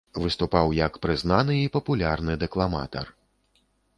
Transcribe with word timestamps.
Выступаў 0.21 0.71
як 0.77 0.95
прызнаны 1.03 1.57
і 1.65 1.69
папулярны 1.77 2.39
дэкламатар. 2.47 3.05